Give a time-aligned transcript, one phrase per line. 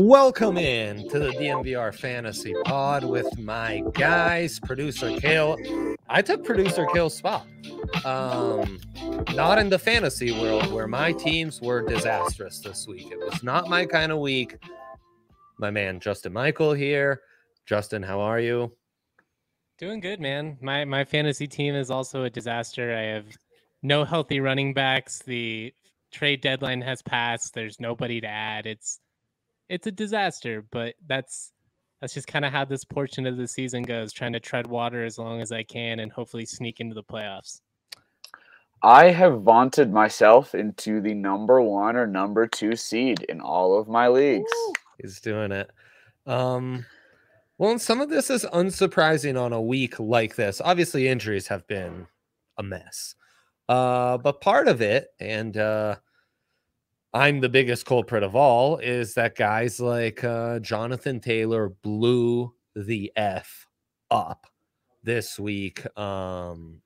[0.00, 5.58] Welcome in to the DMVR Fantasy Pod with my guys, producer Kale.
[6.08, 7.46] I took producer Kale's spot.
[8.06, 8.80] Um,
[9.34, 13.10] not in the fantasy world where my teams were disastrous this week.
[13.10, 14.56] It was not my kind of week.
[15.58, 17.20] My man Justin Michael here.
[17.66, 18.72] Justin, how are you?
[19.76, 20.56] Doing good, man.
[20.62, 22.96] My my fantasy team is also a disaster.
[22.96, 23.26] I have
[23.82, 25.18] no healthy running backs.
[25.18, 25.74] The
[26.10, 27.52] trade deadline has passed.
[27.52, 28.64] There's nobody to add.
[28.64, 29.00] It's
[29.72, 31.50] it's a disaster, but that's
[32.00, 35.02] that's just kind of how this portion of the season goes, trying to tread water
[35.04, 37.60] as long as I can and hopefully sneak into the playoffs.
[38.82, 43.88] I have vaunted myself into the number one or number two seed in all of
[43.88, 44.50] my leagues.
[45.00, 45.70] He's doing it.
[46.26, 46.84] Um,
[47.56, 50.60] well, and some of this is unsurprising on a week like this.
[50.62, 52.08] Obviously, injuries have been
[52.58, 53.14] a mess.
[53.68, 55.94] Uh, but part of it, and uh,
[57.14, 63.12] I'm the biggest culprit of all, is that guys like uh, Jonathan Taylor blew the
[63.16, 63.66] F
[64.10, 64.46] up
[65.02, 65.84] this week.
[65.98, 66.80] Um,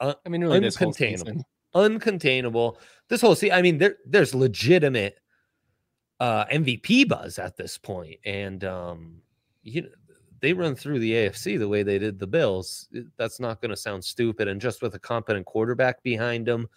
[0.00, 1.18] un- I mean, really, this whole uncontainable.
[1.18, 1.44] season.
[1.74, 2.76] uncontainable.
[3.08, 5.18] This whole see, I mean, there there's legitimate
[6.20, 9.22] uh MVP buzz at this point, and um,
[9.62, 9.88] you know,
[10.40, 12.88] they run through the AFC the way they did the Bills.
[13.16, 16.68] That's not going to sound stupid, and just with a competent quarterback behind them,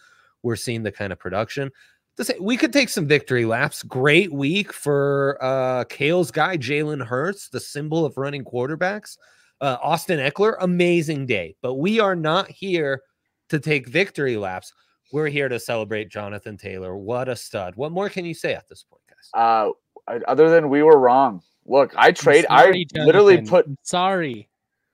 [0.44, 1.72] we're seeing the kind of production.
[2.18, 3.84] To say, we could take some victory laps.
[3.84, 9.18] Great week for uh Kale's guy, Jalen Hurts, the symbol of running quarterbacks.
[9.62, 11.56] Uh, Austin Ekeler, amazing day.
[11.62, 13.02] But we are not here
[13.50, 14.74] to take victory laps.
[15.14, 16.98] We're here to celebrate Jonathan Taylor.
[16.98, 17.76] What a stud.
[17.76, 19.30] What more can you say at this point, guys?
[19.34, 21.42] Uh, other than we were wrong.
[21.66, 22.46] Look, I I'm trade.
[22.48, 23.50] sorry, I literally Jonathan.
[23.50, 23.66] put.
[23.68, 24.50] I'm sorry.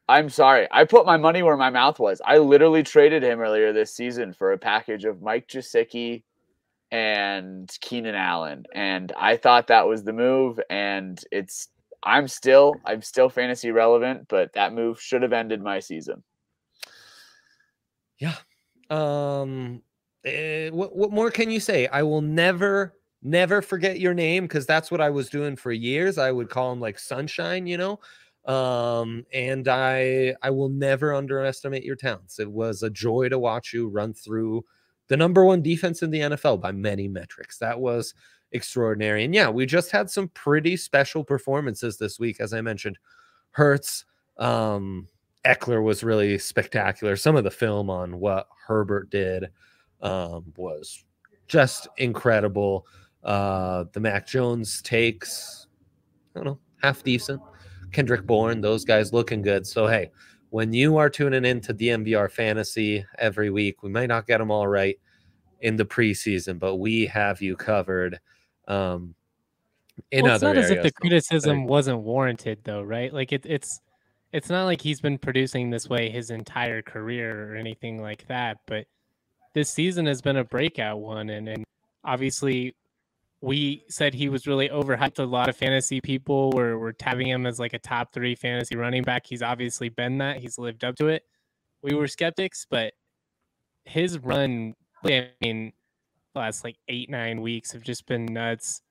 [0.08, 0.68] I'm sorry.
[0.72, 2.22] I put my money where my mouth was.
[2.26, 6.24] I literally traded him earlier this season for a package of Mike Gesicki
[6.92, 10.60] and Keenan Allen, and I thought that was the move.
[10.70, 11.70] And it's.
[12.04, 12.74] I'm still.
[12.86, 16.24] I'm still fantasy relevant, but that move should have ended my season.
[18.20, 18.36] Yeah.
[18.90, 19.82] Um
[20.26, 21.88] eh, what what more can you say?
[21.88, 26.18] I will never never forget your name because that's what I was doing for years.
[26.18, 28.00] I would call him like sunshine, you know.
[28.46, 32.40] Um and I I will never underestimate your talents.
[32.40, 34.64] It was a joy to watch you run through
[35.12, 37.58] the number one defense in the NFL by many metrics.
[37.58, 38.14] That was
[38.54, 39.26] extraordinary.
[39.26, 42.98] And yeah, we just had some pretty special performances this week as I mentioned.
[43.50, 44.06] Hurts
[44.38, 45.10] um
[45.46, 47.18] Ekeler was really spectacular.
[47.18, 49.50] Some of the film on what Herbert did
[50.00, 51.04] um, was
[51.50, 52.88] just incredible.
[53.22, 55.68] Uh, the Mac Jones takes,
[56.34, 57.42] I don't know, half decent.
[57.92, 59.68] Kendrick Bourne, those guys looking good.
[59.68, 60.12] So hey,
[60.52, 64.52] when you are tuning in into DMVR fantasy every week, we might not get them
[64.52, 65.00] all right
[65.62, 68.20] in the preseason, but we have you covered.
[68.68, 69.16] Um,
[70.12, 70.84] in well, it's other not as if areas.
[70.84, 73.14] the criticism wasn't warranted, though, right?
[73.14, 73.80] Like it, it's
[74.34, 78.58] it's not like he's been producing this way his entire career or anything like that.
[78.68, 78.88] But
[79.54, 81.64] this season has been a breakout one, and and
[82.04, 82.76] obviously
[83.42, 85.20] we said he was really overhyped.
[85.20, 88.76] A lot of fantasy people were were tabbing him as like a top three fantasy
[88.76, 89.26] running back.
[89.26, 90.38] He's obviously been that.
[90.38, 91.24] He's lived up to it.
[91.82, 92.94] We were skeptics, but
[93.86, 95.74] his run, I mean,
[96.36, 98.82] last like eight nine weeks have just been nuts.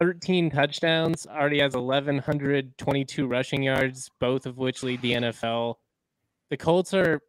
[0.00, 5.74] 13 touchdowns, already has 1,122 rushing yards, both of which lead the NFL.
[6.48, 7.20] The Colts are,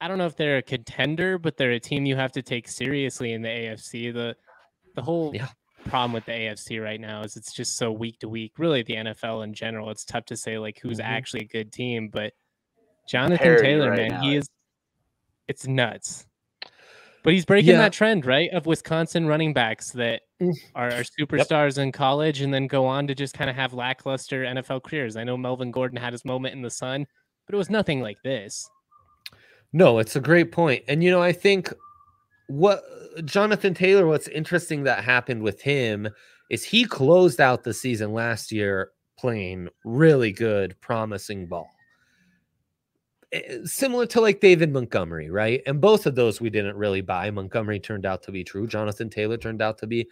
[0.00, 2.66] I don't know if they're a contender, but they're a team you have to take
[2.66, 4.12] seriously in the AFC.
[4.12, 4.34] The
[4.94, 5.48] the whole Yeah.
[5.84, 8.52] problem with the AFC right now is it's just so week to week.
[8.58, 11.04] Really, the NFL in general, it's tough to say like who's Mhm.
[11.04, 12.08] actually a good team.
[12.08, 12.32] But
[13.08, 14.48] Jonathan Taylor, right man, now he is-.
[15.48, 16.26] It's nuts.
[17.24, 17.78] But he's breaking Yeah.
[17.78, 18.50] that trend, right?
[18.50, 20.54] Of Wisconsin running backs that Mm.
[20.74, 24.44] are, are superstars in college and then go on to just kind of have lackluster
[24.44, 25.16] NFL careers.
[25.16, 27.06] I know Melvin Gordon had his moment in the sun,
[27.46, 28.68] but it was nothing like this.
[29.72, 30.82] No, it's a great point.
[30.88, 31.72] And you know, I think
[32.48, 32.82] what
[33.24, 36.08] Jonathan Taylor, what's interesting that happened with him
[36.50, 41.70] is he closed out the season last year playing really good, promising ball.
[43.32, 45.62] Eh, Similar to like David Montgomery, right?
[45.66, 47.30] And both of those we didn't really buy.
[47.30, 48.66] Montgomery turned out to be true.
[48.66, 50.08] Jonathan Taylor turned out to be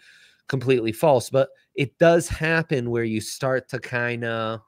[0.49, 1.31] completely false.
[1.31, 4.61] But it does happen where you start to kind of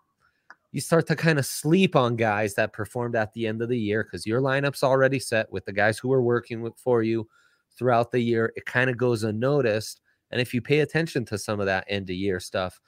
[0.73, 3.79] you start to kind of sleep on guys that performed at the end of the
[3.79, 7.29] year because your lineup's already set with the guys who are working with for you
[7.77, 8.53] throughout the year.
[8.57, 10.01] It kind of goes unnoticed.
[10.31, 12.81] And if you pay attention to some of that end of year stuff,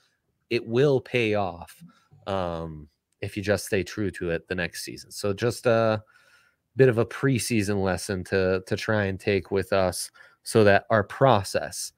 [0.51, 1.83] it will pay off
[2.27, 2.89] um,
[3.21, 5.11] if you just stay true to it the next season.
[5.11, 6.03] So just a
[6.77, 10.11] bit of a preseason lesson to to try and take with us
[10.43, 11.93] so that our process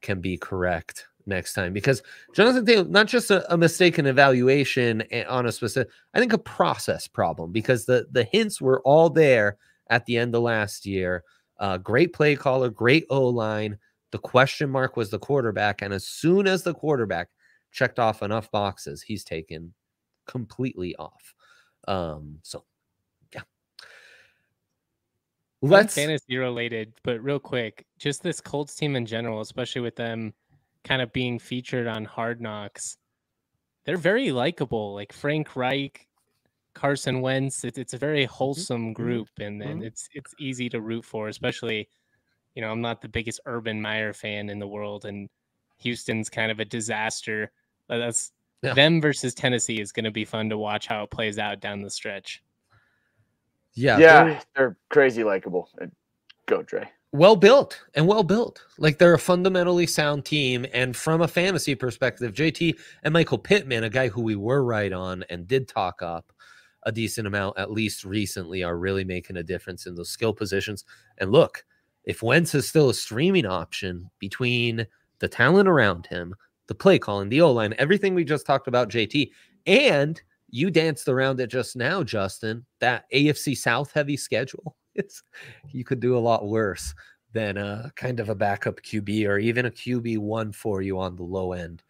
[0.00, 2.02] can be correct next time because
[2.34, 7.06] Jonathan Taylor, not just a, a mistaken evaluation on a specific, I think a process
[7.06, 9.56] problem because the the hints were all there
[9.90, 11.24] at the end of last year.
[11.62, 13.78] Uh, great play caller, great O line.
[14.10, 17.28] The question mark was the quarterback, and as soon as the quarterback
[17.70, 19.72] checked off enough boxes, he's taken
[20.26, 21.34] completely off.
[21.86, 22.64] Um, so
[23.32, 23.42] yeah.
[25.62, 29.94] Let's Let's fantasy related, but real quick, just this Colts team in general, especially with
[29.94, 30.34] them
[30.82, 32.96] kind of being featured on Hard Knocks,
[33.84, 34.94] they're very likable.
[34.94, 36.08] Like Frank Reich,
[36.74, 39.86] Carson Wentz, it's, it's a very wholesome group, and, and mhm.
[39.86, 41.28] it's it's easy to root for.
[41.28, 41.88] Especially,
[42.54, 45.28] you know, I'm not the biggest Urban Meyer fan in the world, and
[45.78, 47.50] Houston's kind of a disaster.
[47.88, 48.32] But that's
[48.62, 48.74] Yeah.
[48.74, 51.82] them versus Tennessee is going to be fun to watch how it plays out down
[51.82, 52.42] the stretch.
[53.74, 55.68] yeah, Yeah, they're- they're crazy likable.
[56.46, 56.88] Go, Dre.
[57.12, 58.64] well built and well built.
[58.78, 60.66] Like they're a fundamentally sound team.
[60.72, 64.92] And from a fantasy perspective, JT and Michael Pittman, a guy who we were right
[64.92, 66.31] on and did talk up
[66.84, 70.84] a decent amount, at least recently, are really making a difference in those skill positions.
[71.18, 71.64] And look,
[72.04, 74.86] if Wentz is still a streaming option between
[75.20, 76.34] the talent around him,
[76.66, 79.30] the play calling, the O line, everything we just talked about, JT,
[79.66, 80.20] and
[80.50, 84.76] you danced around it just now, Justin, that AFC South heavy schedule.
[84.94, 85.22] It's
[85.70, 86.94] you could do a lot worse
[87.32, 91.16] than a kind of a backup QB or even a QB one for you on
[91.16, 91.82] the low end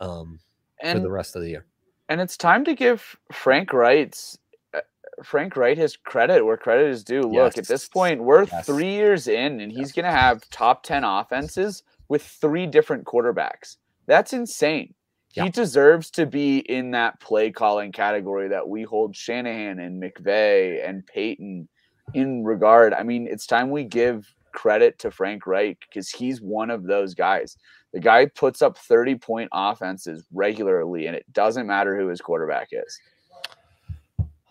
[0.00, 0.40] um,
[0.82, 1.66] for the rest of the year.
[2.08, 4.38] And it's time to give Frank Reich's
[4.74, 4.80] uh,
[5.24, 7.22] Frank Reich his credit where credit is due.
[7.22, 8.66] Look, at this point, we're Yes.
[8.66, 13.76] three years in, and he's going to have top ten offenses with three different quarterbacks.
[14.06, 14.94] That's insane.
[15.32, 15.44] Yeah.
[15.44, 20.88] He deserves to be in that play calling category that we hold Shanahan and McVay
[20.88, 21.68] and Peyton
[22.14, 22.94] in regard.
[22.94, 27.12] I mean, it's time we give credit to Frank Reich because he's one of those
[27.14, 27.58] guys.
[27.96, 32.68] The guy puts up 30 point offenses regularly, and it doesn't matter who his quarterback
[32.70, 33.00] is.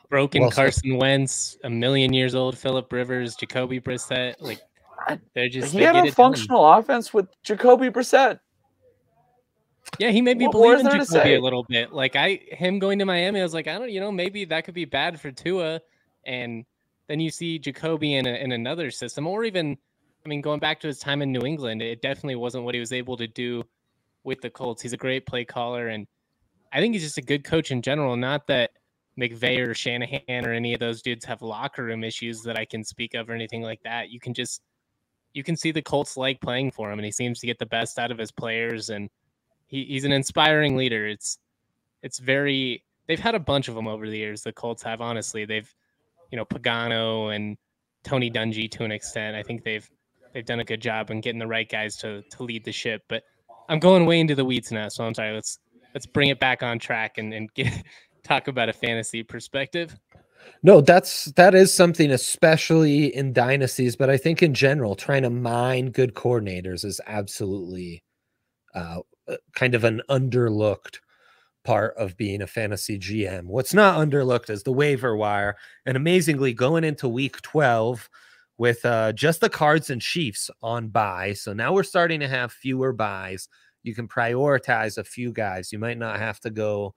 [0.10, 0.56] broken Well said.
[0.56, 4.34] Carson Wentz, a million years old Philip Rivers, Jacoby Brissett.
[4.40, 4.62] Like
[5.36, 6.16] they're just he they had get a it done.
[6.16, 8.40] functional offense with Jacoby Brissett.
[10.00, 11.94] Yeah, he made me What believe is in Jacoby a little bit.
[11.94, 14.66] Like I him going to Miami, I was like, I don't, you know, maybe that
[14.66, 15.82] could be bad for Tua.
[16.26, 16.66] And
[17.08, 19.78] then you see Jacoby in a, in another system, or even,
[20.26, 22.80] I mean, going back to his time in New England, it definitely wasn't what he
[22.80, 23.64] was able to do
[24.24, 24.82] with the Colts.
[24.82, 26.08] He's a great play caller, and
[26.74, 28.16] I think he's just a good coach in general.
[28.18, 28.72] Not that
[29.20, 32.84] McVay or Shanahan or any of those dudes have locker room issues that I can
[32.84, 34.10] speak of or anything like that.
[34.10, 34.62] You can just
[35.34, 37.66] you can see the Colts like playing for him, and he seems to get the
[37.68, 39.10] best out of his players, and
[39.68, 41.06] he, he's an inspiring leader.
[41.06, 41.38] It's
[42.02, 44.42] it's very they've had a bunch of them over the years.
[44.42, 45.72] The Colts have honestly, they've
[46.32, 47.58] you know Pagano and
[48.04, 49.36] Tony Dungy to an extent.
[49.36, 49.88] I think they've
[50.36, 53.02] they've done a good job in getting the right guys to to lead the ship.
[53.10, 53.24] But
[53.70, 55.34] I'm going way into the weeds now, so I'm sorry.
[55.34, 55.58] Let's
[55.96, 57.84] let's bring it back on track and and get
[58.24, 59.98] talk about a fantasy perspective.
[60.62, 65.32] No, that's that is something, especially in dynasties, but I think in general, trying to
[65.32, 68.04] mine good coordinators is absolutely
[68.76, 71.00] uh, uh kind of an underlooked
[71.64, 73.46] part of being a fantasy GM.
[73.46, 78.08] What's not underlooked is the waiver wire, and amazingly, going into week 12
[78.58, 81.34] with uh, just the Cards and Chiefs on bye.
[81.34, 83.50] So now we're starting to have fewer byes.
[83.84, 85.72] You can prioritize a few guys.
[85.72, 86.96] You might not have to go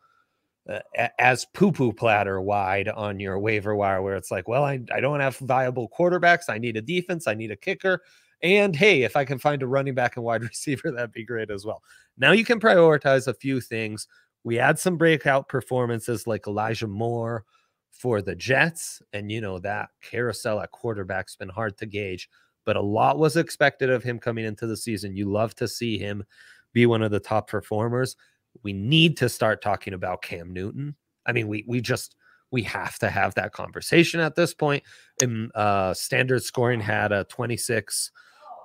[0.69, 0.81] uh,
[1.19, 5.00] as poo poo platter wide on your waiver wire, where it's like, well, I, I
[5.00, 6.49] don't have viable quarterbacks.
[6.49, 7.27] I need a defense.
[7.27, 8.03] I need a kicker.
[8.43, 11.50] And hey, if I can find a running back and wide receiver, that'd be great
[11.50, 11.83] as well.
[12.17, 14.07] Now you can prioritize a few things.
[14.45, 17.45] We had some breakout performances like Elijah Moore
[17.90, 19.02] for the Jets.
[19.12, 22.28] And you know, that carousel at quarterback's been hard to gauge,
[22.64, 25.16] but a lot was expected of him coming into the season.
[25.16, 26.25] You love to see him
[26.73, 28.16] be one of the top performers.
[28.62, 30.97] We need to start talking about Cam Newton.
[31.26, 32.14] I mean, we we just
[32.50, 34.83] we have to have that conversation at this point.
[35.21, 38.11] In uh, standard scoring had a 26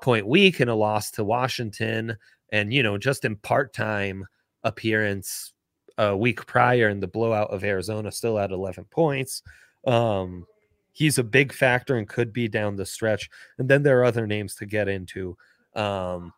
[0.02, 2.18] point week and a loss to Washington,
[2.52, 4.26] and you know, just in part time
[4.64, 5.54] appearance
[5.98, 9.44] a week prior in the blowout of Arizona, still at 11 points.
[9.86, 10.46] Um,
[10.92, 13.30] he's a big factor and could be down the stretch.
[13.58, 15.38] And then there are other names to get into.
[15.76, 16.34] Um,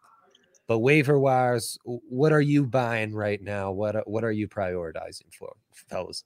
[0.67, 3.71] but waiver wires, what are you buying right now?
[3.71, 6.23] What what are you prioritizing for, fellas?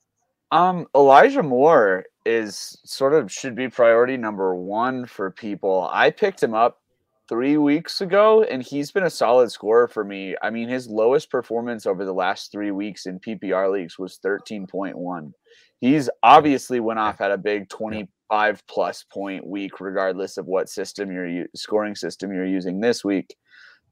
[0.51, 5.89] Um, Elijah Moore is sort of should be priority number one for people.
[5.91, 6.81] I picked him up
[7.29, 10.35] three weeks ago, and he's been a solid scorer for me.
[10.41, 15.31] I mean, his lowest performance over the last three weeks in PPR leagues was 13.1.
[15.79, 21.11] He's obviously went off at a big 25 plus point week, regardless of what system
[21.11, 23.35] you're scoring system you're using this week.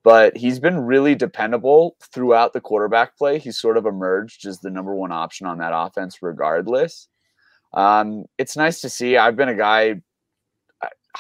[0.04, 3.40] But he's been really dependable throughout the quarterback play.
[3.40, 7.08] He's sort of emerged as the number one option on that offense, regardless.
[7.74, 9.18] Um, it's nice to see.
[9.18, 10.02] I've been a guy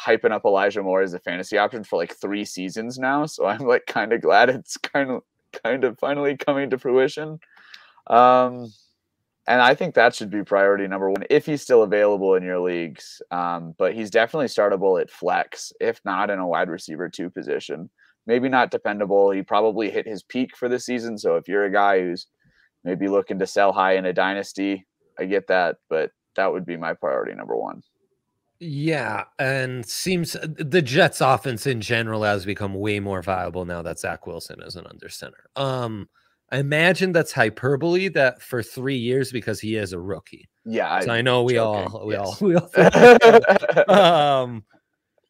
[0.05, 3.25] hyping up Elijah Moore as a fantasy option for like three seasons now.
[3.25, 5.23] So I'm like kind of glad it's kind of
[5.63, 7.39] kind of finally coming to fruition.
[8.07, 8.71] Um,
[9.47, 12.59] and I think that should be priority number one if he's still available in your
[12.59, 13.21] leagues.
[13.31, 17.89] Um, but he's definitely startable at flex, if not in a wide receiver two position.
[18.25, 19.31] Maybe not dependable.
[19.31, 21.17] He probably hit his peak for the season.
[21.17, 22.27] So if you're a guy who's
[22.83, 24.85] maybe looking to sell high in a dynasty,
[25.17, 25.77] I get that.
[25.89, 27.83] But that would be my priority number one.
[28.59, 33.81] Yeah, and seems uh, the Jets offense in general has become way more viable now
[33.83, 35.49] that Zach Wilson is an under center.
[35.55, 36.09] Um,
[36.51, 40.49] I imagine that's hyperbole that for three years because he is a rookie.
[40.65, 41.93] Yeah, so I, I know we joking.
[41.93, 42.41] all we yes.
[42.41, 43.95] all we all
[44.43, 44.63] um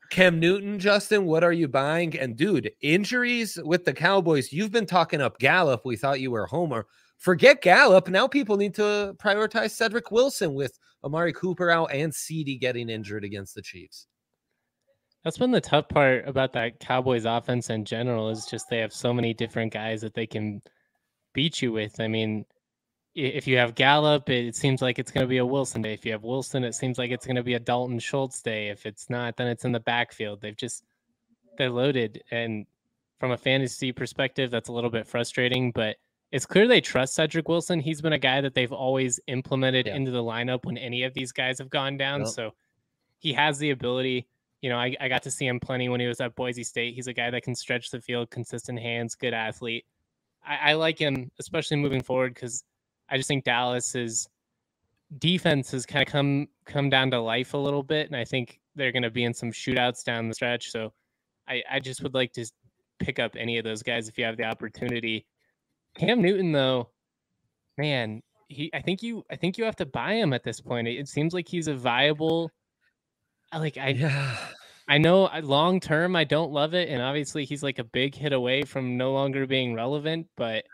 [0.10, 2.18] Cam Newton, Justin, what are you buying?
[2.18, 5.82] And dude, injuries with the Cowboys, you've been talking up Gallup.
[5.86, 6.86] We thought you were Homer.
[7.18, 8.08] Forget Gallup.
[8.08, 13.24] Now people need to prioritize Cedric Wilson with Amari Cooper out and CeeDee getting injured
[13.24, 14.08] against the Chiefs.
[15.24, 18.94] That's been the tough part about that Cowboys offense in general is just they have
[18.94, 20.62] so many different guys that they can
[21.34, 22.00] beat you with.
[22.00, 22.46] I mean,
[23.14, 25.94] if you have Gallup, it seems like it's going to be a Wilson day.
[25.94, 28.70] If you have Wilson, it seems like it's going to be a Dalton Schultz day.
[28.70, 30.40] If it's not, then it's in the backfield.
[30.40, 30.84] They've just
[31.58, 32.68] they're loaded, and
[33.20, 35.72] from a fantasy perspective, that's a little bit frustrating.
[35.72, 35.98] But
[36.32, 37.80] it's clear they trust Cedric Wilson.
[37.80, 39.96] He's been a guy that they've always implemented yeah.
[39.96, 42.22] into the lineup when any of these guys have gone down.
[42.22, 42.30] Yep.
[42.30, 42.52] So
[43.20, 44.28] he has the ability.
[44.62, 46.96] You know, I, I got to see him plenty when he was at Boise State.
[46.96, 49.86] He's a guy that can stretch the field, consistent hands, good athlete.
[50.46, 52.64] I, I like him, especially moving forward, because
[53.10, 54.28] I just think Dallas's
[55.20, 58.60] defense has kind of come come down to life a little bit, and I think
[58.76, 60.72] they're going to be in some shootouts down the stretch.
[60.72, 60.92] So
[61.48, 62.46] I, I just would like to
[63.00, 65.26] pick up any of those guys if you have the opportunity
[65.98, 66.90] Cam Newton, though,
[67.78, 70.88] man, he I think you I think you have to buy him at this point.
[70.88, 72.52] It, seems like he's a viable.
[73.54, 74.38] Like I yeah.
[74.88, 78.34] I know long term I don't love it, and obviously he's like a big hit
[78.34, 80.28] away from no longer being relevant.
[80.38, 80.66] But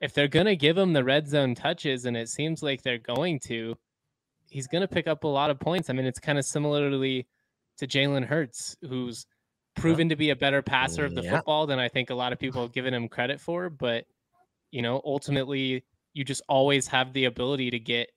[0.00, 3.40] if they're gonna give him the red zone touches, and it seems like they're going
[3.46, 3.76] to,
[4.48, 5.90] he's gonna pick up a lot of points.
[5.90, 7.26] I mean, it's kind of similarly
[7.78, 9.26] to Jalen Hurts, who's
[9.74, 11.30] proven to be a better passer of the yeah.
[11.32, 13.68] football than I think a lot of people have given him credit for.
[13.70, 14.06] But
[14.76, 18.10] you know, ultimately, you just always have the ability to get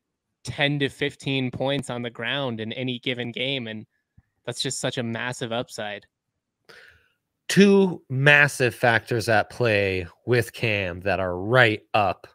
[0.43, 3.67] 10 to 15 points on the ground in any given game.
[3.67, 3.85] And
[4.45, 6.05] that's just such a massive upside.
[7.47, 12.27] Two massive factors at play with Cam that are right up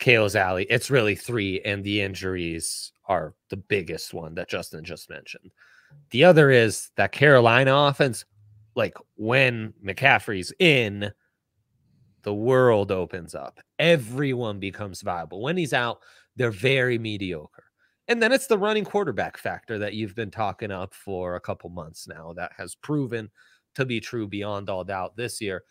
[0.00, 0.66] KO's alley.
[0.68, 5.52] It's really three, and the injuries are the biggest one that Justin just mentioned.
[6.10, 8.24] The other is that Carolina offense,
[8.74, 11.12] like when McCaffrey's in,
[12.22, 13.60] the world opens up.
[13.78, 15.42] Everyone becomes viable.
[15.42, 16.00] When he's out,
[16.36, 17.64] they're very mediocre.
[18.08, 21.70] And then it's the running quarterback factor that you've been talking up for a couple
[21.70, 23.30] months now that has proven
[23.74, 25.62] to be true beyond all doubt this year.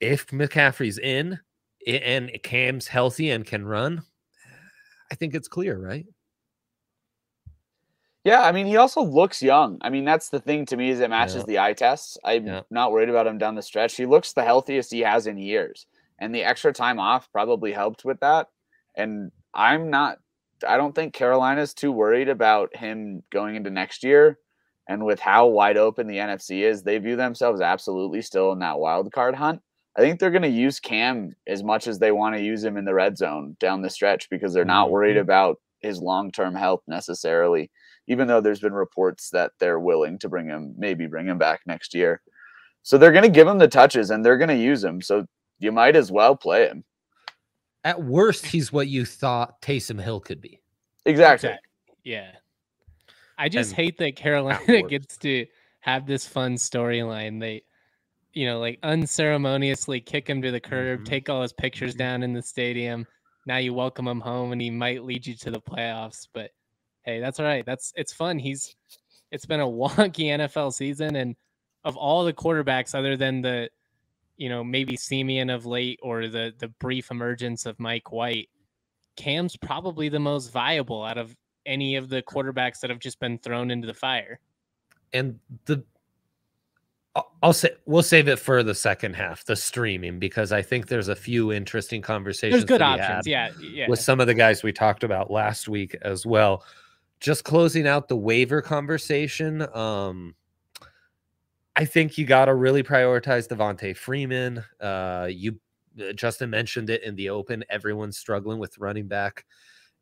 [0.00, 1.38] If McCaffrey's in
[1.86, 4.02] and Cam's healthy and can run,
[5.10, 6.06] I think it's clear, right?
[8.28, 9.78] Yeah, I mean, he also looks young.
[9.80, 11.42] I mean, that's the thing to me is it matches Yeah.
[11.46, 12.18] the eye tests.
[12.24, 12.60] I'm Yeah.
[12.70, 13.96] not worried about him down the stretch.
[13.96, 15.86] He looks the healthiest he has in years,
[16.18, 18.48] and the extra time off probably helped with that.
[18.94, 20.18] And I'm not.
[20.66, 24.38] I don't think Carolina's too worried about him going into next year.
[24.88, 28.78] And with how wide open the NFC is, they view themselves absolutely still in that
[28.78, 29.62] wild card hunt.
[29.96, 32.76] I think they're going to use Cam as much as they want to use him
[32.76, 35.20] in the red zone down the stretch because they're not worried Mhm.
[35.22, 37.70] about his long term health necessarily
[38.10, 41.60] even though there's been reports that they're willing to bring him, maybe bring him back
[41.66, 42.22] next year.
[42.82, 45.02] So they're going to give him the touches and they're going to use him.
[45.02, 45.26] So
[45.58, 46.84] you might as well play him.
[47.84, 50.58] At worst, he's what you thought Taysom Hill could be.
[51.04, 51.50] Exactly.
[51.50, 51.66] Exact-
[52.02, 52.30] Yeah.
[53.36, 55.44] I just And hate that Carolina gets to
[55.80, 57.38] have this fun storyline.
[57.38, 57.62] They,
[58.32, 61.04] you know, like unceremoniously kick him to the curb, Mhm.
[61.04, 63.06] take all his pictures down in the stadium.
[63.48, 66.28] Now you welcome him home and he might lead you to the playoffs.
[66.34, 66.50] But
[67.04, 67.64] hey, that's all right.
[67.64, 68.38] That's it's fun.
[68.38, 68.76] He's
[69.32, 71.16] it's been a wonky NFL season.
[71.16, 71.34] And
[71.82, 73.70] of all the quarterbacks, other than the,
[74.36, 78.50] you know, maybe Siemian of late or the the brief emergence of Mike White,
[79.16, 83.38] Cam's probably the most viable out of any of the quarterbacks that have just been
[83.38, 84.40] thrown into the fire.
[85.14, 85.82] and the
[87.42, 91.08] I'll- say we'll save it for the second half, the streaming, because I think there's
[91.08, 92.52] a few interesting conversations.
[92.52, 93.26] There's good options.
[93.26, 93.50] Yeah.
[93.60, 93.88] Yeah.
[93.88, 96.64] with some of the guys we talked about last week as well.
[97.20, 99.62] Just closing out the waiver conversation.
[99.74, 100.34] Um,
[101.76, 104.64] I think you got to really prioritize Devonta Freeman.
[104.80, 105.60] Uh, you
[106.00, 107.64] uh, Justin mentioned it in the open.
[107.70, 109.44] Everyone's struggling with running back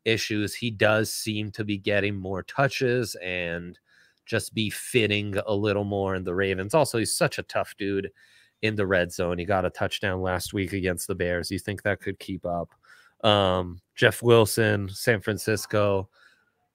[0.05, 0.55] issues.
[0.55, 3.77] He does seem to be getting more touches and
[4.27, 6.73] just be fitting a little more in the Ravens.
[6.73, 8.11] Also, he's such a tough dude
[8.61, 9.37] in the red zone.
[9.37, 11.49] He got a touchdown last week against the Bears.
[11.49, 12.69] You think that could keep up?
[13.23, 16.09] Um, Jeff Wilson, San Francisco.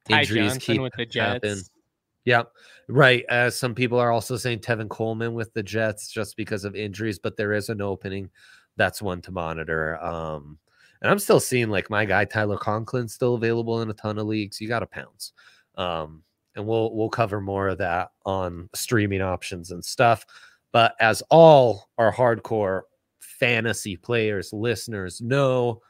[0.09, 1.57] Injuries keep with the happen.
[1.57, 1.71] Jets.
[2.25, 2.53] Yep.
[2.88, 3.25] Right.
[3.29, 7.19] As some people are also saying Tevin Coleman with the Jets just because of injuries,
[7.19, 8.31] but there is an opening.
[8.77, 10.03] That's one to monitor.
[10.03, 10.59] Um,
[11.01, 14.27] and I'm still seeing like my guy Tyler Conklin still available in a ton of
[14.27, 14.61] leagues.
[14.61, 15.33] You got to pounce.
[15.77, 16.23] Um,
[16.55, 20.25] and we'll we'll cover more of that on streaming options and stuff.
[20.73, 22.83] But as all our hardcore
[23.21, 25.83] fantasy players, listeners know,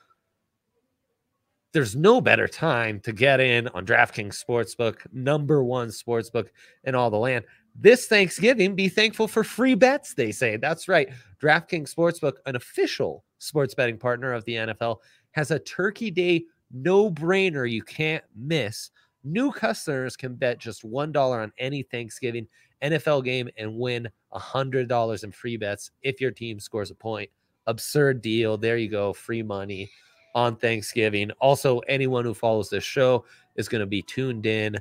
[1.73, 6.49] there's no better time to get in on DraftKings Sportsbook, number one sportsbook
[6.85, 7.45] in all the land.
[7.75, 10.57] This Thanksgiving, be thankful for free bets, they say.
[10.57, 11.09] That's right.
[11.41, 14.99] DraftKings Sportsbook, an official sports betting partner of the NFL,
[15.31, 18.91] has a Turkey Day no brainer you can't miss.
[19.25, 22.47] New customers can bet just $1 on any Thanksgiving
[22.83, 27.31] NFL game and win $100 in free bets if your team scores a point.
[27.67, 28.57] Absurd deal.
[28.57, 29.13] There you go.
[29.13, 29.91] Free money
[30.35, 31.31] on Thanksgiving.
[31.41, 33.25] Also, anyone who follows this show
[33.57, 34.77] is going to be tuned in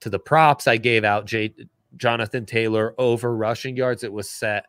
[0.00, 1.26] to the props I gave out.
[1.26, 1.54] Jay,
[1.96, 4.04] Jonathan Taylor over rushing yards.
[4.04, 4.66] It was set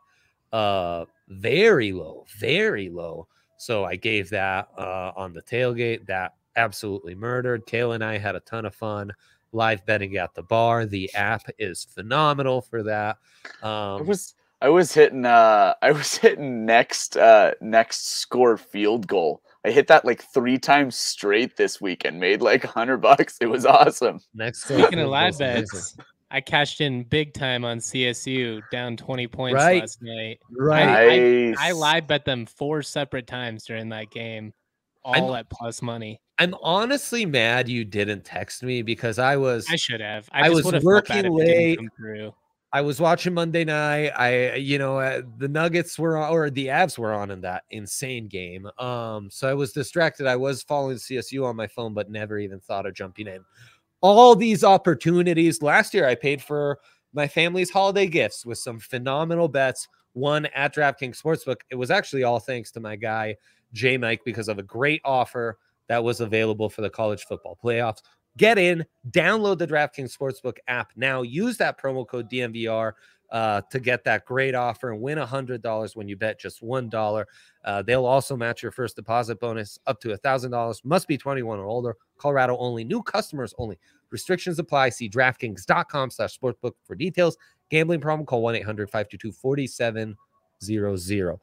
[0.52, 3.28] uh very low, very low.
[3.58, 6.06] So I gave that uh on the tailgate.
[6.08, 7.66] That absolutely murdered.
[7.66, 9.12] Kayla and I had a ton of fun
[9.52, 10.86] live betting at the bar.
[10.86, 13.18] The app is phenomenal for that.
[13.62, 19.08] I Um, was I was hitting uh I was hitting next uh next score field
[19.08, 19.42] goal.
[19.66, 23.38] I hit that like three times straight this week and made like a hundred bucks.
[23.42, 24.20] It was awesome.
[24.34, 25.96] next Speaking of live bets,
[26.32, 29.82] I cashed in big time on CSU down 20 points Right.
[29.82, 30.40] last night.
[30.58, 31.52] right?
[31.52, 31.58] Nice.
[31.60, 34.52] I live bet them four separate times during that game,
[35.06, 36.20] I'm- all at plus money.
[36.40, 40.28] I'm honestly mad you didn't text me because I was I should have.
[40.32, 42.32] I, I was would have felt bad working if it didn't late.
[42.74, 44.10] I was watching Monday night.
[44.18, 47.66] I, you know, uh, the Nuggets were on, or the Avs were on in that
[47.70, 48.68] insane game.
[48.80, 50.26] Um, so I was distracted.
[50.26, 53.46] I was following CSU on my phone, but never even thought of jumping in.
[54.02, 55.62] All these opportunities.
[55.62, 56.80] Last year, I paid for
[57.14, 59.88] my family's holiday gifts with some phenomenal bets.
[60.14, 61.58] One at DraftKings Sportsbook.
[61.70, 63.38] It was actually all thanks to my guy
[63.74, 65.58] J Mike because of a great offer
[65.88, 68.02] that was available for the college football playoffs.
[68.38, 71.22] Get in, download the DraftKings Sportsbook app now.
[71.22, 72.94] Use that promo code DMVR
[73.32, 77.26] uh, to get that great offer and win $100 when you bet just $1.
[77.66, 80.86] Uh, they'll also match your first deposit bonus up to $1,000.
[80.86, 81.98] Must be 21 or older.
[82.18, 82.84] Colorado only.
[82.84, 83.80] New customers only.
[84.12, 84.90] Restrictions apply.
[84.90, 87.38] See DraftKings.com slash sportsbook for details.
[87.70, 91.40] Gambling problem, call 1-800-522-4700.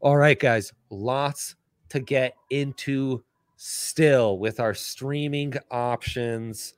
[0.00, 0.72] All right, guys.
[0.90, 1.54] Lots
[1.90, 3.22] to get into
[3.56, 6.74] still with our streaming options.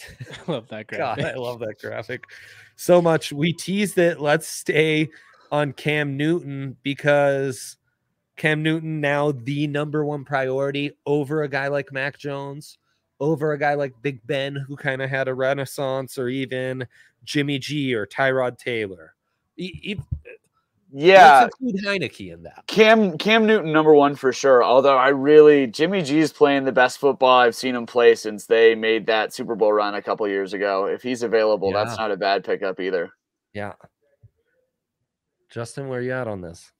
[0.48, 1.36] I love that God, graphic.
[1.36, 2.24] I love that graphic
[2.76, 3.32] so much.
[3.32, 4.20] We teased it.
[4.20, 5.10] Let's stay
[5.52, 7.76] on Cam Newton because
[8.36, 12.78] Cam Newton now the number one priority over a guy like Mac Jones,
[13.20, 16.86] over a guy like Big Ben, who kind of had a renaissance, or even
[17.24, 19.14] Jimmy G or Tyrod Taylor.
[19.56, 20.24] E- e-
[20.96, 22.62] Yeah, Let's include Heinicke in that.
[22.68, 24.62] Cam Cam Newton number one for sure.
[24.62, 28.76] Although I really Jimmy G's playing the best football I've seen him play since they
[28.76, 30.86] made that Super Bowl run a couple years ago.
[30.86, 31.82] If he's available, Yeah.
[31.84, 33.10] that's not a bad pickup either.
[33.52, 33.72] Yeah.
[35.50, 36.70] Justin, where you at on this?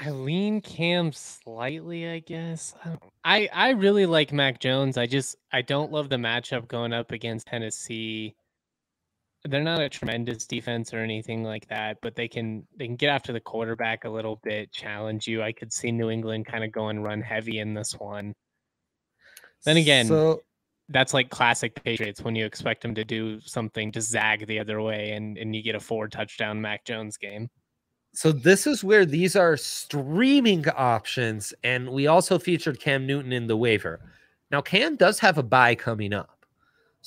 [0.00, 2.74] I lean Cam slightly, I guess.
[2.84, 4.98] I don't- I I really like Mac Jones.
[4.98, 8.34] I just I don't love the matchup going up against Tennessee.
[9.48, 13.08] They're not a tremendous defense or anything like that, but they can they can get
[13.10, 15.42] after the quarterback a little bit, challenge you.
[15.42, 18.34] I could see New England kind of going run heavy in this one.
[19.64, 20.40] Then again, so
[20.88, 24.80] That's like classic Patriots when you expect them to do something to zag the other
[24.82, 27.48] way and, and you get a four touchdown Mac Jones game.
[28.14, 33.46] so this is where these are streaming options, and we also featured Cam Newton in
[33.46, 34.00] the waiver.
[34.50, 36.35] Now, Cam does have a bye coming up,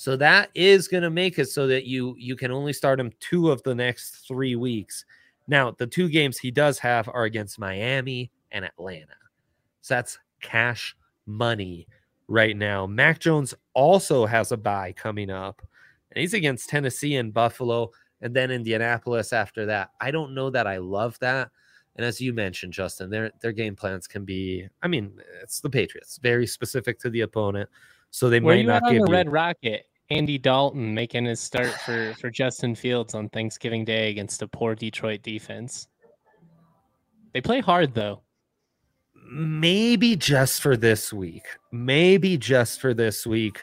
[0.00, 3.12] so that is going to make it so that you you can only start him
[3.20, 5.04] two of the next three weeks.
[5.46, 9.12] Now, the two games he does have are against Miami and Atlanta,
[9.82, 11.86] so that's cash money
[12.28, 12.86] right now.
[12.86, 15.60] Mac Jones also has a bye coming up,
[16.12, 17.90] and he's against Tennessee and Buffalo
[18.22, 19.90] and then Indianapolis after that.
[20.00, 21.50] I don't know that I love that.
[21.96, 24.66] And as you mentioned, Justin, their their game plans can be.
[24.82, 27.68] I mean, it's the Patriots, very specific to the opponent,
[28.10, 29.12] so they Where might you not on give the you.
[29.12, 29.88] Red Rocket?
[30.10, 34.74] Andy Dalton making his start for for Justin Fields on Thanksgiving Day against a poor
[34.74, 35.88] Detroit defense.
[37.32, 38.22] They play hard though.
[39.30, 41.44] maybe just for this week.
[41.72, 43.62] Maybe just for this week.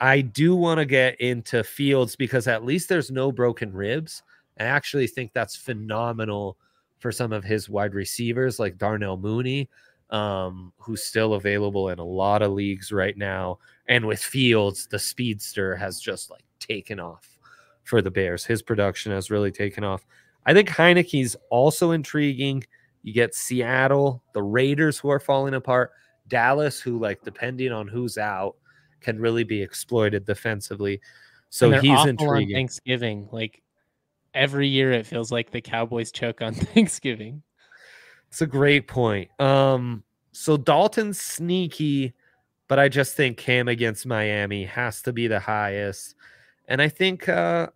[0.00, 4.22] I do want to get into Fields because at least there's no broken ribs.
[4.58, 6.58] I actually think that's phenomenal
[6.98, 9.68] for some of his wide receivers like Darnell Mooney,
[10.10, 13.58] um, who's still available in a lot of leagues right now.
[13.88, 17.38] And with Fields, the speedster has just like taken off
[17.84, 18.44] for the Bears.
[18.44, 20.04] His production has really taken off.
[20.44, 22.64] I think Heinicke's also intriguing.
[23.02, 25.92] You get Seattle, the Raiders who are falling apart,
[26.28, 28.56] Dallas, who like depending on who's out,
[29.00, 31.00] can really be exploited defensively.
[31.50, 32.56] So he's intriguing.
[32.56, 33.28] Thanksgiving.
[33.30, 33.62] Like
[34.34, 37.42] every year it feels like the Cowboys choke on Thanksgiving.
[38.28, 39.30] It's a great point.
[39.40, 42.14] Um, so Dalton's sneaky,
[42.68, 46.14] but I just think Cam against Miami has to be the highest.
[46.68, 47.68] And I think uh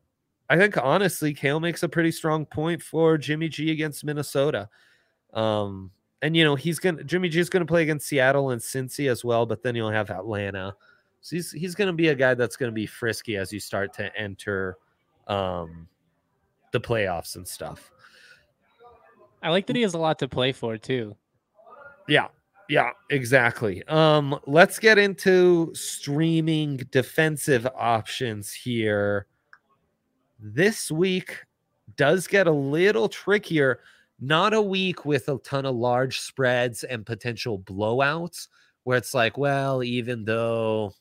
[0.50, 4.68] I think honestly, Kale makes a pretty strong point for Jimmy G against Minnesota.
[5.32, 9.08] Um, and you know, he's gonna Jimmy G is gonna play against Seattle and Cincy
[9.08, 10.74] as well, but then you'll have Atlanta.
[11.20, 14.14] So he's he's gonna be a guy that's gonna be frisky as you start to
[14.16, 14.76] enter
[15.28, 15.86] um
[16.72, 17.92] the playoffs and stuff.
[19.42, 21.16] I like that he has a lot to play for too.
[22.08, 22.28] Yeah.
[22.68, 23.82] Yeah, exactly.
[23.88, 29.26] Um, let's get into streaming defensive options here.
[30.38, 31.44] This week
[31.96, 33.80] does get a little trickier.
[34.20, 38.46] Not a week with a ton of large spreads and potential blowouts
[38.84, 40.94] where it's like, well, even though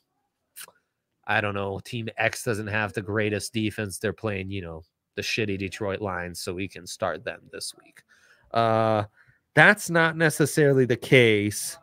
[1.27, 4.81] I don't know, team X doesn't have the greatest defense, they're playing, you know,
[5.15, 8.01] the shitty Detroit Lions, so we can start them this week.
[8.53, 9.03] Uh
[9.55, 11.77] that's not necessarily the case,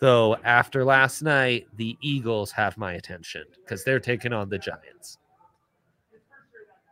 [0.00, 0.36] though.
[0.44, 5.18] After last night, the Eagles have my attention because they're taking on the Giants.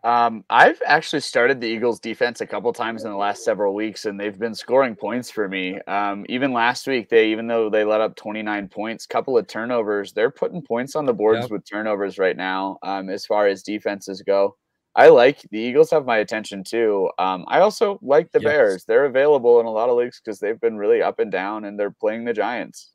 [0.05, 4.05] Um, I've actually started the Eagles defense a couple times in the last several weeks,
[4.05, 5.79] and they've been scoring points for me.
[5.83, 10.13] Um, even last week, they even though they let up 29 points, couple of turnovers,
[10.13, 11.51] they're putting points on the boards Yep.
[11.53, 12.79] with turnovers right now.
[12.83, 14.57] Um, as far as defenses go,
[14.95, 17.11] I like the Eagles have my attention too.
[17.19, 18.45] Um, I also like the Yes.
[18.51, 18.85] Bears.
[18.85, 21.79] They're available in a lot of leagues because they've been really up and down, and
[21.79, 22.91] they're playing the Giants.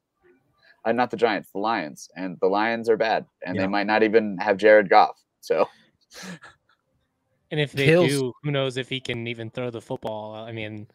[0.85, 3.63] Uh, not the Giants, the Lions, and the Lions are bad, and Yeah.
[3.63, 5.17] they might not even have Jared Goff.
[5.41, 5.67] So.
[7.49, 10.35] And if they Kills- do, who knows if he can even throw the football?
[10.35, 10.87] I mean,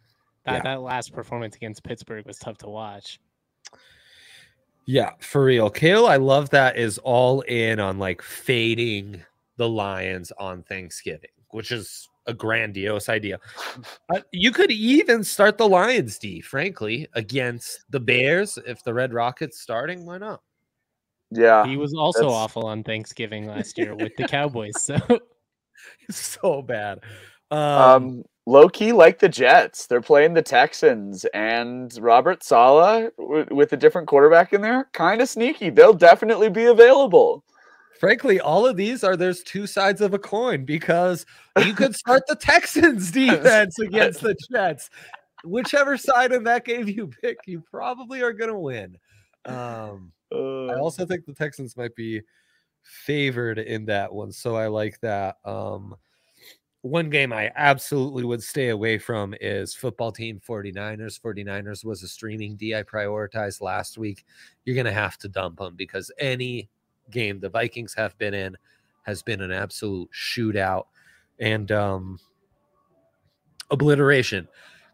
[0.45, 0.63] that, Yeah.
[0.63, 3.19] that last performance against Pittsburgh was tough to watch.
[4.85, 5.71] Yeah, for real.
[5.71, 9.23] Kale, I love that is all in on like fading
[9.57, 13.39] the Lions on Thanksgiving, which is a grandiose idea.
[14.15, 19.15] Uh, you could even start the Lions D, frankly, against the Bears if the Red
[19.15, 20.05] Rockets starting.
[20.05, 20.43] Why not?
[21.31, 21.65] Yeah.
[21.67, 24.81] He was also that's- awful on Thanksgiving last year with the Cowboys.
[24.83, 24.99] So
[26.11, 27.01] so bad.
[27.51, 29.87] Um, Um, low key like the Jets.
[29.87, 34.89] They're playing the Texans and Robert Saleh w- with a different quarterback in there.
[34.93, 35.71] Kind of sneaky.
[35.71, 37.45] They'll definitely be available.
[38.03, 41.25] Frankly, all of these are there's two sides of a coin because
[41.65, 44.91] you could start the Texans defense against the Jets.
[45.45, 48.99] Whichever side of that game you pick, you probably are going to win.
[49.45, 52.23] Um, I Uh, also think the Texans might be
[52.83, 55.37] favored in that one, so I like that.
[55.45, 55.95] Um,
[56.81, 61.21] one game I absolutely would stay away from is football team 49ers.
[61.21, 64.25] 49ers was a streaming D I prioritized last week.
[64.65, 66.69] You're going to have to dump them because any
[67.13, 68.57] game the Vikings have been in
[69.03, 70.85] has been an absolute shootout
[71.39, 72.19] and um,
[73.71, 74.49] obliteration.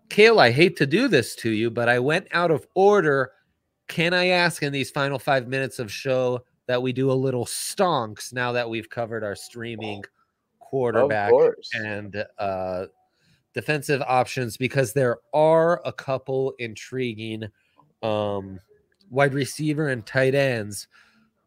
[0.08, 3.32] Kale, I hate to do this to you, but I went out of order.
[3.86, 7.44] Can I ask in these final five minutes of show that we do a little
[7.44, 10.02] stonks now that we've covered our streaming
[10.58, 11.32] quarterback
[11.74, 12.86] and uh,
[13.54, 17.44] defensive options because there are a couple intriguing
[18.02, 18.60] um,
[19.10, 20.88] wide receiver and tight ends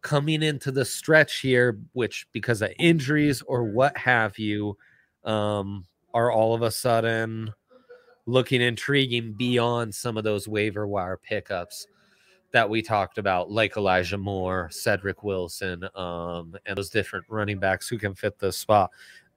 [0.02, 4.76] coming into the stretch here, which because of injuries or what have you,
[5.24, 7.52] um, are all of a sudden
[8.26, 11.86] looking intriguing beyond some of those waiver wire pickups
[12.52, 17.88] that we talked about, like Elijah Moore, Cedric Wilson, um, and those different running backs
[17.88, 18.90] who can fit the spot.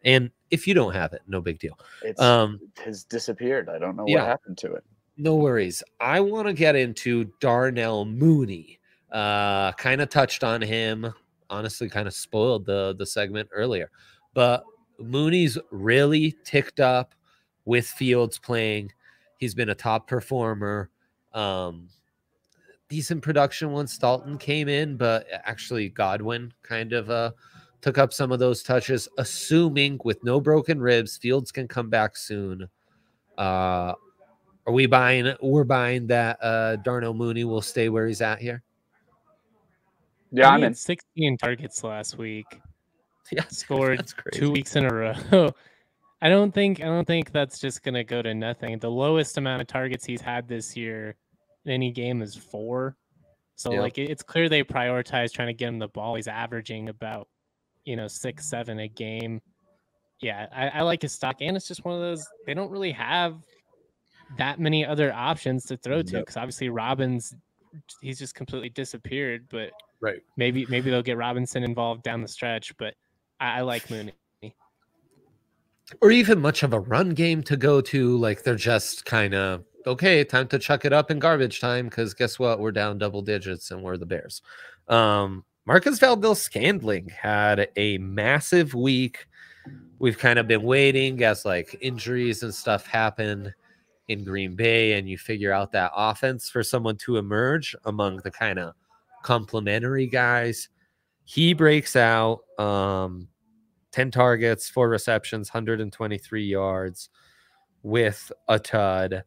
[0.03, 1.79] And if you don't have it, no big deal.
[2.03, 3.69] It's Um, it has disappeared.
[3.69, 4.19] I don't know yeah.
[4.19, 4.83] what happened to it.
[5.17, 5.81] no worries.
[5.99, 8.79] I want to get into Darnell Mooney.
[9.11, 11.13] Uh, kind of touched on him.
[11.49, 13.89] Honestly, kind of spoiled the the segment earlier,
[14.33, 14.63] but
[14.99, 17.13] Mooney's really ticked up
[17.65, 18.91] with Fields playing.
[19.37, 20.89] He's been a top performer.
[21.33, 21.89] Um,
[22.89, 27.31] decent production once Dalton came in, but actually Goodwin kind of uh
[27.81, 29.07] took up some of those touches.
[29.17, 32.67] Assuming with no broken ribs, Fields can come back soon.
[33.37, 33.93] Uh,
[34.65, 35.35] are we buying?
[35.41, 38.63] We're buying that uh Darnell Mooney will stay where he's at here.
[40.31, 42.45] Yeah, I'm had 16 targets last week.
[43.31, 45.15] Yeah, Scored two weeks in a row.
[46.21, 48.77] I don't think I don't think that's just gonna go to nothing.
[48.77, 51.15] The lowest amount of targets he's had this year
[51.65, 52.95] in any game is four.
[53.55, 53.79] So Yeah.
[53.81, 56.13] like it's clear they prioritize trying to get him the ball.
[56.13, 57.27] He's averaging about
[57.83, 59.41] you know six seven a game.
[60.21, 62.91] Yeah, I, I like his stock, and it's just one of those they don't really
[62.91, 63.41] have
[64.37, 66.21] that many other options to throw to Nope.
[66.25, 67.33] because obviously Robbins
[68.01, 69.47] he's just completely disappeared.
[69.49, 70.21] But Right.
[70.37, 72.75] maybe maybe they'll get Robinson involved down the stretch.
[72.77, 72.95] But
[73.39, 74.13] I, I like Mooney.
[76.01, 78.17] or even much of a run game to go to.
[78.17, 82.13] Like they're just kind of okay, time to chuck it up in garbage time because
[82.13, 82.59] guess what?
[82.59, 84.41] We're down double digits and we're the Bears.
[84.87, 89.27] Um, Marquez Valdes-Scantling had a massive week.
[89.99, 93.53] We've kind of been waiting as like injuries and stuff happen
[94.07, 98.31] in Green Bay, and you figure out that offense for someone to emerge among the
[98.31, 98.73] kind of
[99.23, 100.69] complementary guys.
[101.23, 102.41] He breaks out.
[102.59, 103.27] Um,
[103.95, 107.09] 10 targets, four receptions, 123 yards
[107.81, 109.23] with a tud.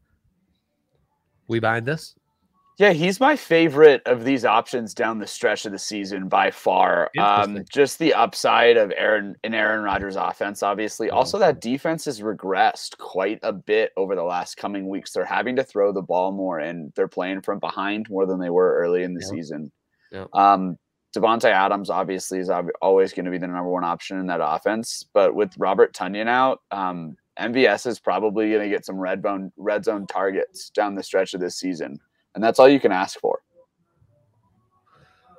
[1.46, 2.14] We buying this?
[2.78, 7.10] Yeah, he's my favorite of these options down the stretch of the season by far.
[7.18, 11.08] Um, just the upside of Aaron in Aaron Rodgers' offense, obviously.
[11.08, 11.12] Mhm.
[11.14, 15.12] Also, that defense has regressed quite a bit over the last coming weeks.
[15.12, 18.50] They're having to throw the ball more, and they're playing from behind more than they
[18.50, 19.28] were early in the Yep.
[19.30, 19.72] season.
[20.12, 20.28] Yep.
[20.34, 20.78] Um,
[21.16, 22.48] Davante Adams obviously is
[22.80, 26.28] always going to be the number one option in that offense, but with Robert Tonyan
[26.28, 30.94] out, um, MVS is probably going to get some red bone red zone targets down
[30.94, 31.98] the stretch of this season,
[32.38, 33.40] and that's all you can ask for.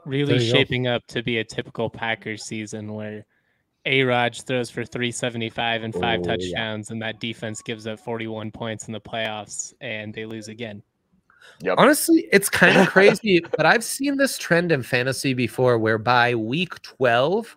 [0.06, 0.58] really There you go.
[0.58, 3.26] shaping up to be a typical Packers season where
[3.86, 6.36] A Raj throws for 375 and five Oh, yeah.
[6.36, 10.84] touchdowns, and that defense gives up 41 points in the playoffs, and they lose again.
[11.62, 11.76] Yep.
[11.78, 16.36] Honestly, it's kind of crazy, but I've seen this trend in fantasy before where by
[16.36, 17.56] week 12,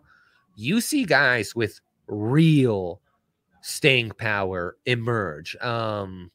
[0.55, 3.00] you see guys with real
[3.62, 5.57] staying power emerge.
[5.57, 6.31] Um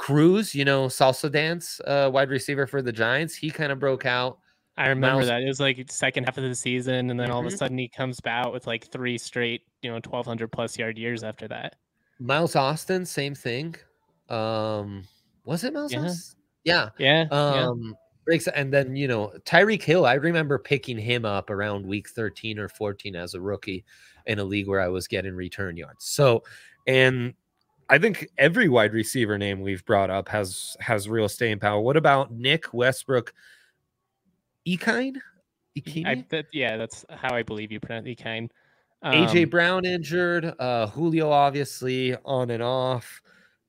[0.00, 4.06] Cruz, you know, salsa dance, uh, wide receiver for the Giants, he kind of broke
[4.06, 4.38] out.
[4.78, 7.40] I remember Miles- that it was like second half of the season, and then all
[7.40, 10.96] of a sudden he comes out with like three straight, you know, 1,200 plus yard
[10.96, 11.76] years after that.
[12.18, 13.74] Miles Austin, same thing.
[14.30, 15.02] Um,
[15.44, 16.04] was it Miles Yeah.
[16.06, 16.40] Austin?
[16.64, 16.88] Yeah.
[16.96, 17.66] Yeah, yeah.
[17.68, 20.06] Um, breaks and then you know Tyreek Hill.
[20.06, 23.84] I remember picking him up around week 13 or 14 as a rookie
[24.26, 26.06] in a league where I was getting return yards.
[26.06, 26.42] So,
[26.86, 27.34] and
[27.90, 31.80] I think every wide receiver name we've brought up has has real staying power.
[31.80, 33.34] What about Nick Westbrook?
[34.66, 35.16] Ikhine?
[36.06, 38.48] I, that, yeah, that's how I believe you pronounce Ikhine.
[39.04, 40.54] AJ Um, Brown injured.
[40.58, 43.20] Uh, Julio obviously on and off.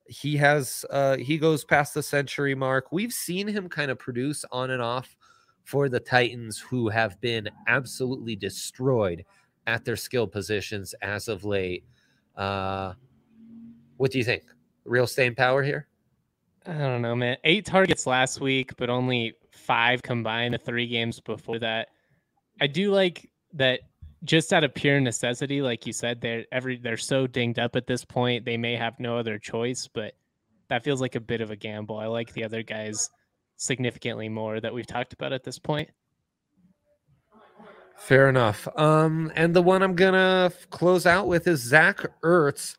[0.06, 2.92] He has uh, he goes past the century mark.
[2.92, 5.16] We've seen him kind of produce on and off
[5.64, 9.26] for the Titans, who have been absolutely destroyed
[9.66, 11.86] at their skill positions as of late.
[12.36, 12.94] Uh,
[14.02, 14.42] what do you think?
[14.84, 15.88] Real staying power here?
[16.66, 17.38] I don't know, man.
[17.44, 21.90] Eight targets last week, but only five combined the three games before that.
[22.60, 23.82] I do like that
[24.24, 27.86] just out of pure necessity, like you said, they're every they're so dinged up at
[27.86, 30.14] this point, they may have no other choice, but
[30.70, 31.98] that feels like a bit of a gamble.
[31.98, 33.08] I like the other guys
[33.58, 35.90] significantly more that we've talked about at this point.
[37.98, 38.68] Fair enough.
[38.76, 42.78] Um, and the one I'm gonna f- close out with is Zach Ertz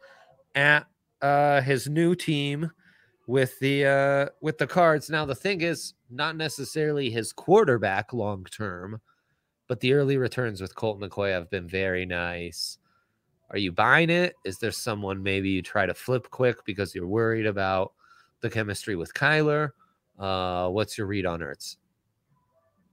[0.56, 0.86] at
[1.22, 2.70] uh his new team
[3.26, 5.10] with the uh with the cards.
[5.10, 9.00] Now the thing is not necessarily his quarterback long term,
[9.68, 12.78] but the early returns with Colt McCoy have been very nice.
[13.50, 14.34] Are you buying it?
[14.44, 17.92] Is there someone maybe you try to flip quick because you're worried about
[18.40, 19.70] the chemistry with Kyler?
[20.18, 21.76] Uh, what's your read on Ertz?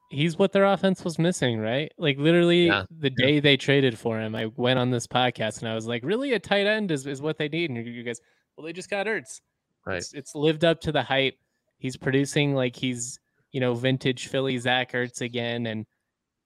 [0.10, 1.92] He's what their offense was missing, right?
[1.98, 2.86] Like literally Yeah.
[2.90, 6.04] the day they traded for him, I went on this podcast and I was like,
[6.04, 7.70] really a tight end is, is what they need.
[7.70, 8.20] And you- you guys,
[8.58, 9.42] well, they just got Ertz.
[9.86, 9.98] Right.
[9.98, 11.36] It's, it's lived up to the hype.
[11.78, 13.20] He's producing like he's,
[13.52, 15.66] you know, vintage Philly Zach Ertz again.
[15.68, 15.86] And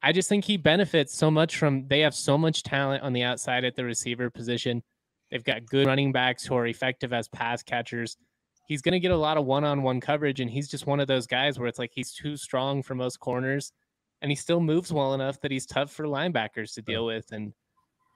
[0.02, 3.24] I just think he benefits so much from they have so much talent on the
[3.24, 4.84] outside at the receiver position.
[5.32, 8.18] They've got good running backs who are effective as pass catchers.
[8.66, 10.40] He's going to get a lot of one on one coverage.
[10.40, 13.20] And he's just one of those guys where it's like he's too strong for most
[13.20, 13.72] corners.
[14.22, 17.32] And he still moves well enough that he's tough for linebackers to deal with.
[17.32, 17.54] And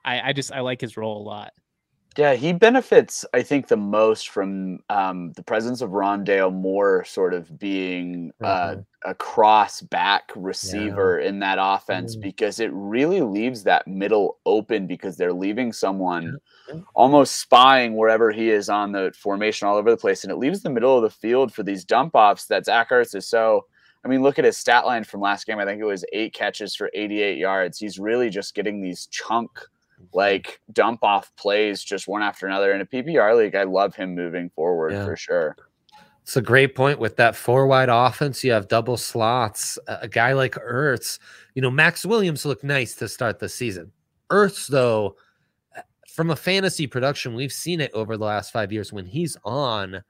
[0.04, 1.52] I, I just, I like his role a lot.
[2.16, 7.32] Yeah, he benefits, I think, the most from um, the presence of Rondale Moore sort
[7.32, 8.84] of being uh, Mhm.
[9.04, 12.22] a cross back receiver in that offense Mhm.
[12.22, 16.38] because it really leaves that middle open because they're leaving someone
[16.72, 16.80] Yeah.
[16.96, 20.24] almost spying wherever he is on the formation all over the place.
[20.24, 23.14] And it leaves the middle of the field for these dump offs that Zach Ertz
[23.14, 23.66] is so.
[24.04, 25.58] I mean, look at his stat line from last game.
[25.60, 27.78] I think it was eight catches for 88 yards.
[27.78, 29.50] He's really just getting these chunk
[30.12, 33.54] like dump off plays just one after another in a PPR league.
[33.54, 35.04] I love him moving forward Yeah.
[35.04, 35.56] for sure.
[36.22, 38.44] It's a great point with that four wide offense.
[38.44, 39.78] You have double slots.
[39.86, 41.18] A a guy like Ertz,
[41.54, 43.90] you know, Maxx Williams looked nice to start the season.
[44.30, 45.16] Ertz, though,
[45.76, 48.92] uh, from a fantasy production, we've seen it over the last five years.
[48.92, 50.02] When he's on,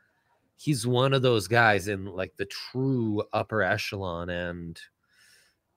[0.56, 4.28] he's one of those guys in like the true upper echelon.
[4.28, 4.80] And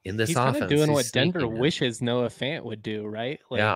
[0.05, 1.51] in this he's offense, kind of doing what Denver it.
[1.51, 3.39] wishes Noah Fant would do, right?
[3.51, 3.75] Like Yeah.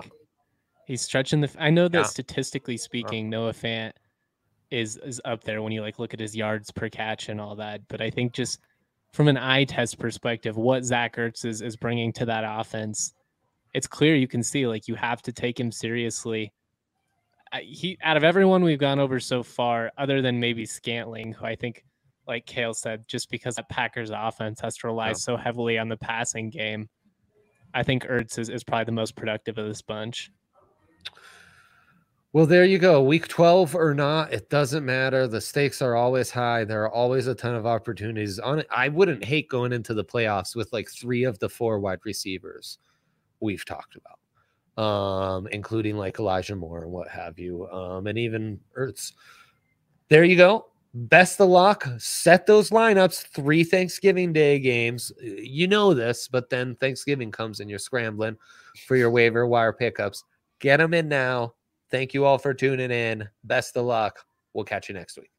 [0.86, 1.50] He's stretching the.
[1.58, 2.04] I know that Yeah.
[2.04, 2.82] statistically uh-huh.
[2.84, 3.92] speaking, Noah Fant
[4.70, 7.56] is is up there when you like look at his yards per catch and all
[7.56, 7.82] that.
[7.88, 8.58] But I think just
[9.12, 13.12] from an eye test perspective, what Zach Ertz is is bringing to that offense,
[13.74, 16.52] it's clear you can see like you have to take him seriously.
[17.62, 21.54] He out of everyone we've gone over so far, other than maybe Scantling, who I
[21.56, 21.84] think
[22.26, 25.12] like Kale said, just because that Packers offense has to rely Yeah.
[25.14, 26.88] so heavily on the passing game,
[27.72, 30.30] I think Ertz is, is probably the most productive of this bunch.
[32.36, 33.02] Well, there you go.
[33.02, 35.26] Week 12 or not, it doesn't matter.
[35.26, 36.64] The stakes are always high.
[36.64, 38.38] There are always a ton of opportunities.
[38.38, 42.00] On I wouldn't hate going into the playoffs with like three of the four wide
[42.04, 42.76] receivers
[43.40, 48.60] we've talked about, um, including like Elijah Moore and what have you, um, and even
[48.76, 49.12] Ertz.
[50.10, 50.66] There you go.
[50.92, 51.86] Best of luck.
[51.96, 53.28] Set those lineups.
[53.28, 55.10] Three Thanksgiving Day games.
[55.22, 58.36] You know this, but then Thanksgiving comes and you're scrambling
[58.86, 60.22] for your waiver wire pickups.
[60.60, 61.54] Get them in now.
[61.90, 63.28] Thank you all for tuning in.
[63.44, 64.18] Best of luck.
[64.54, 65.30] We'll catch you next week.